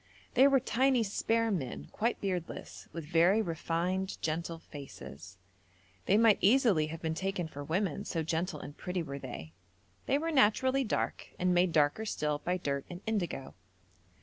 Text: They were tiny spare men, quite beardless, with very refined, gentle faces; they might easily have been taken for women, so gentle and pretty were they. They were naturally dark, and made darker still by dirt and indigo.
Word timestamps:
They 0.33 0.47
were 0.47 0.59
tiny 0.59 1.03
spare 1.03 1.51
men, 1.51 1.85
quite 1.91 2.19
beardless, 2.19 2.87
with 2.91 3.05
very 3.05 3.39
refined, 3.39 4.19
gentle 4.19 4.57
faces; 4.57 5.37
they 6.07 6.17
might 6.17 6.39
easily 6.41 6.87
have 6.87 7.03
been 7.03 7.13
taken 7.13 7.47
for 7.47 7.63
women, 7.63 8.03
so 8.05 8.23
gentle 8.23 8.59
and 8.59 8.75
pretty 8.75 9.03
were 9.03 9.19
they. 9.19 9.53
They 10.07 10.17
were 10.17 10.31
naturally 10.31 10.83
dark, 10.83 11.27
and 11.37 11.53
made 11.53 11.71
darker 11.71 12.05
still 12.05 12.39
by 12.39 12.57
dirt 12.57 12.83
and 12.89 13.01
indigo. 13.05 13.53